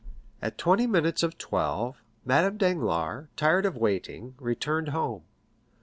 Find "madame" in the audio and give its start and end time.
2.25-2.57